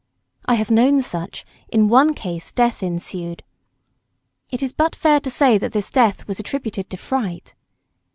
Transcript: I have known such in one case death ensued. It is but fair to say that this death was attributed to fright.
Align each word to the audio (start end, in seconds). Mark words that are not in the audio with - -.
I 0.47 0.55
have 0.55 0.71
known 0.71 1.03
such 1.03 1.45
in 1.69 1.87
one 1.87 2.15
case 2.15 2.51
death 2.51 2.81
ensued. 2.81 3.43
It 4.49 4.63
is 4.63 4.73
but 4.73 4.95
fair 4.95 5.19
to 5.19 5.29
say 5.29 5.59
that 5.59 5.73
this 5.73 5.91
death 5.91 6.27
was 6.27 6.39
attributed 6.39 6.89
to 6.89 6.97
fright. 6.97 7.53